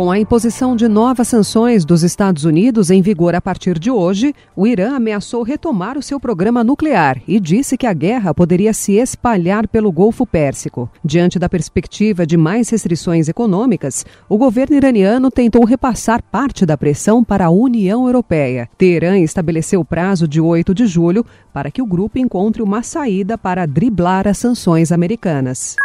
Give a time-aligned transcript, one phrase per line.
[0.00, 4.34] Com a imposição de novas sanções dos Estados Unidos em vigor a partir de hoje,
[4.56, 8.94] o Irã ameaçou retomar o seu programa nuclear e disse que a guerra poderia se
[8.94, 10.88] espalhar pelo Golfo Pérsico.
[11.04, 17.22] Diante da perspectiva de mais restrições econômicas, o governo iraniano tentou repassar parte da pressão
[17.22, 18.70] para a União Europeia.
[18.78, 23.36] Teherã estabeleceu o prazo de 8 de julho para que o grupo encontre uma saída
[23.36, 25.76] para driblar as sanções americanas.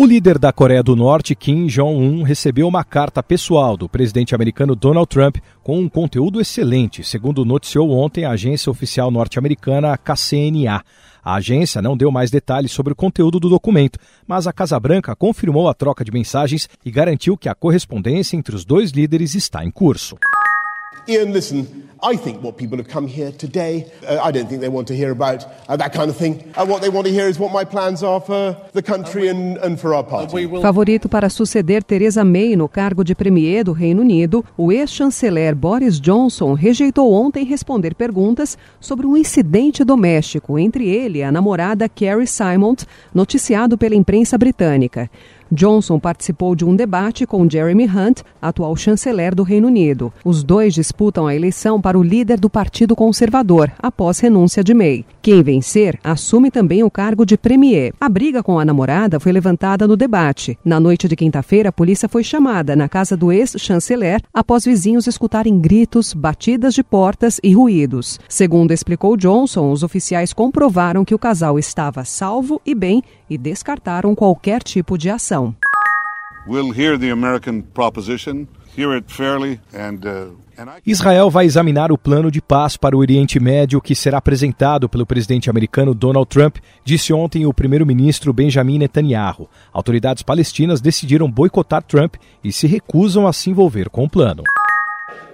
[0.00, 4.76] O líder da Coreia do Norte, Kim Jong-un, recebeu uma carta pessoal do presidente americano
[4.76, 10.84] Donald Trump com um conteúdo excelente, segundo noticiou ontem a agência oficial norte-americana KCNA.
[11.20, 15.16] A agência não deu mais detalhes sobre o conteúdo do documento, mas a Casa Branca
[15.16, 19.64] confirmou a troca de mensagens e garantiu que a correspondência entre os dois líderes está
[19.64, 20.16] em curso.
[21.08, 24.68] Ian, listen, I think what people have come here today, uh, I don't think they
[24.68, 26.44] want to hear about uh, that kind of thing.
[26.54, 29.56] Uh, what they want to hear is what my plans are for the country and,
[29.58, 30.46] and for our party.
[30.60, 35.98] Favorito para suceder Theresa May no cargo de premier do Reino Unido, o ex-chanceler Boris
[35.98, 42.26] Johnson rejeitou ontem responder perguntas sobre um incidente doméstico entre ele e a namorada Carrie
[42.26, 45.10] Simons, noticiado pela imprensa britânica.
[45.50, 50.12] Johnson participou de um debate com Jeremy Hunt, atual chanceler do Reino Unido.
[50.24, 55.04] Os dois disputam a eleição para o líder do Partido Conservador, após renúncia de May.
[55.22, 57.92] Quem vencer assume também o cargo de premier.
[58.00, 60.58] A briga com a namorada foi levantada no debate.
[60.64, 65.58] Na noite de quinta-feira, a polícia foi chamada na casa do ex-chanceler após vizinhos escutarem
[65.58, 68.18] gritos, batidas de portas e ruídos.
[68.28, 74.14] Segundo explicou Johnson, os oficiais comprovaram que o casal estava salvo e bem e descartaram
[74.14, 75.54] qualquer tipo de ação.
[76.46, 80.48] We'll hear the American proposition, hear it fairly and uh...
[80.84, 85.06] Israel vai examinar o plano de paz para o Oriente Médio que será apresentado pelo
[85.06, 89.48] presidente americano Donald Trump, disse ontem o primeiro-ministro Benjamin Netanyahu.
[89.72, 94.42] Autoridades palestinas decidiram boicotar Trump e se recusam a se envolver com o plano.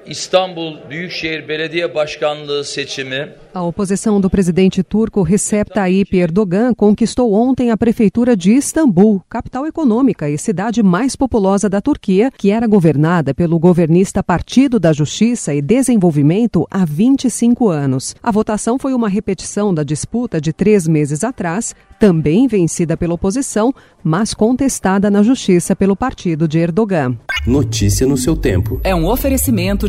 [0.07, 7.71] İstanbul Büyükşehir Belediye Başkanlığı seçimi A oposição do presidente turco Recep Tayyip Erdogan conquistou ontem
[7.71, 13.33] a prefeitura de Istambul, capital econômica e cidade mais populosa da Turquia, que era governada
[13.33, 18.17] pelo governista Partido da Justiça e Desenvolvimento há 25 anos.
[18.21, 23.73] A votação foi uma repetição da disputa de três meses atrás, também vencida pela oposição,
[24.03, 27.17] mas contestada na justiça pelo partido de Erdogan.
[27.47, 28.81] Notícia no seu tempo.
[28.83, 29.89] É um oferecimento